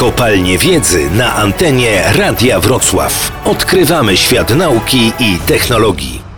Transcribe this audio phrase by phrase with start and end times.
[0.00, 3.32] Kopalnie Wiedzy na antenie Radia Wrocław.
[3.44, 6.29] Odkrywamy świat nauki i technologii.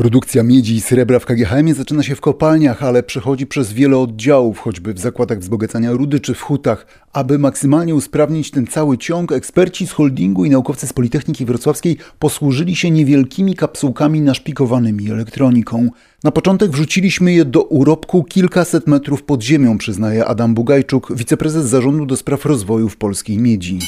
[0.00, 4.58] Produkcja miedzi i srebra w KGHM zaczyna się w kopalniach, ale przechodzi przez wiele oddziałów,
[4.58, 6.86] choćby w zakładach wzbogacania rudy czy w hutach.
[7.12, 12.76] Aby maksymalnie usprawnić ten cały ciąg, eksperci z holdingu i naukowcy z Politechniki Wrocławskiej posłużyli
[12.76, 15.90] się niewielkimi kapsułkami naszpikowanymi elektroniką.
[16.24, 22.06] Na początek wrzuciliśmy je do urobku kilkaset metrów pod ziemią, przyznaje Adam Bugajczuk, wiceprezes zarządu
[22.06, 23.78] do spraw rozwoju w polskiej miedzi.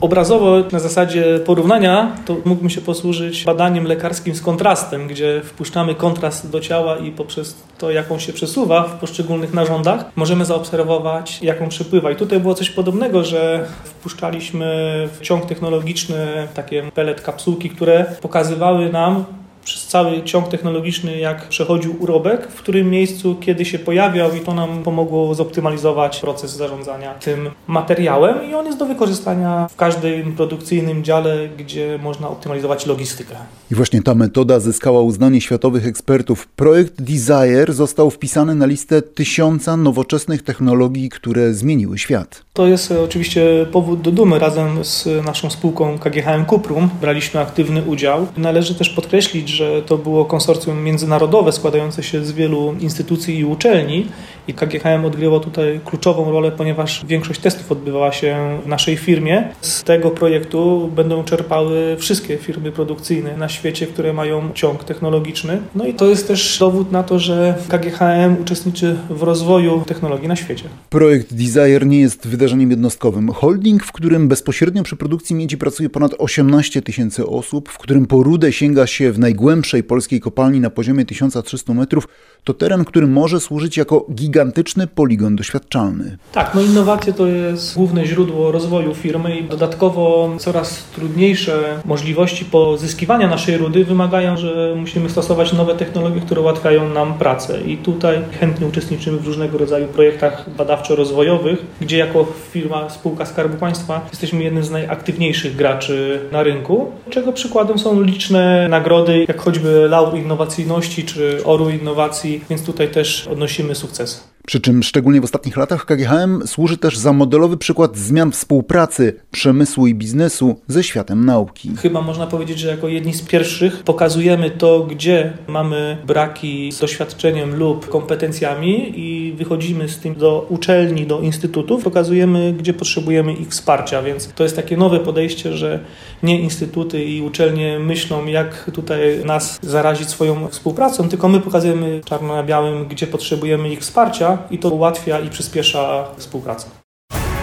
[0.00, 6.50] Obrazowo na zasadzie porównania to mógłbym się posłużyć badaniem lekarskim z kontrastem, gdzie wpuszczamy kontrast
[6.50, 11.62] do ciała i poprzez to, jak on się przesuwa w poszczególnych narządach, możemy zaobserwować, jak
[11.62, 12.10] on przepływa.
[12.10, 18.92] I tutaj było coś podobnego, że wpuszczaliśmy w ciąg technologiczny takie pelet kapsułki, które pokazywały
[18.92, 19.24] nam,
[19.64, 24.54] przez cały ciąg technologiczny, jak przechodził urobek, w którym miejscu, kiedy się pojawiał i to
[24.54, 31.04] nam pomogło zoptymalizować proces zarządzania tym materiałem i on jest do wykorzystania w każdym produkcyjnym
[31.04, 33.34] dziale, gdzie można optymalizować logistykę.
[33.70, 36.48] I właśnie ta metoda zyskała uznanie światowych ekspertów.
[36.48, 42.44] Projekt Desire został wpisany na listę tysiąca nowoczesnych technologii, które zmieniły świat.
[42.52, 44.38] To jest oczywiście powód do dumy.
[44.38, 48.26] Razem z naszą spółką KGHM Kuprum braliśmy aktywny udział.
[48.36, 54.06] Należy też podkreślić, że to było konsorcjum międzynarodowe składające się z wielu instytucji i uczelni
[54.48, 59.48] i KGHM odgrywał tutaj kluczową rolę, ponieważ większość testów odbywała się w naszej firmie.
[59.60, 65.62] Z tego projektu będą czerpały wszystkie firmy produkcyjne na świecie, które mają ciąg technologiczny.
[65.74, 70.36] No i to jest też dowód na to, że KGHM uczestniczy w rozwoju technologii na
[70.36, 70.64] świecie.
[70.90, 73.28] Projekt Desire nie jest wydarzeniem jednostkowym.
[73.28, 78.22] Holding, w którym bezpośrednio przy produkcji miedzi pracuje ponad 18 tysięcy osób, w którym po
[78.22, 82.08] rudę sięga się w najgłębszej polskiej kopalni na poziomie 1300 metrów,
[82.44, 86.18] to teren, który może służyć jako gigantyczny poligon doświadczalny.
[86.32, 93.28] Tak, no innowacje to jest główne źródło rozwoju firmy i dodatkowo coraz trudniejsze możliwości pozyskiwania
[93.28, 97.60] naszej rudy wymagają, że musimy stosować nowe technologie, które ułatwiają nam pracę.
[97.60, 104.06] I tutaj chętnie uczestniczymy w różnego rodzaju projektach badawczo-rozwojowych, gdzie jako firma, spółka Skarbu Państwa
[104.10, 110.16] jesteśmy jednym z najaktywniejszych graczy na rynku, czego przykładem są liczne nagrody, jak choćby Laur
[110.16, 114.20] Innowacyjności czy Oru Innowacji, więc tutaj też odnosimy sukcesy.
[114.46, 119.86] Przy czym szczególnie w ostatnich latach KGHM służy też za modelowy przykład zmian współpracy przemysłu
[119.86, 121.70] i biznesu ze światem nauki.
[121.76, 127.54] Chyba można powiedzieć, że jako jedni z pierwszych pokazujemy to, gdzie mamy braki z doświadczeniem
[127.54, 128.92] lub kompetencjami
[129.36, 134.56] wychodzimy z tym do uczelni, do instytutów, pokazujemy, gdzie potrzebujemy ich wsparcia, więc to jest
[134.56, 135.80] takie nowe podejście, że
[136.22, 142.36] nie instytuty i uczelnie myślą, jak tutaj nas zarazić swoją współpracą, tylko my pokazujemy czarno
[142.36, 146.66] na białym, gdzie potrzebujemy ich wsparcia i to ułatwia i przyspiesza współpracę.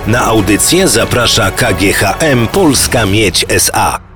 [0.08, 4.07] Na audycję zaprasza KGHM Polska Miedź SA.